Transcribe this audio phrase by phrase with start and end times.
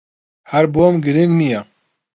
[0.51, 1.59] ھەر بۆم گرنگ نییە.